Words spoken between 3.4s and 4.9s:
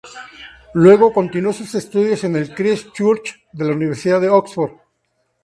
de la Universidad de Oxford.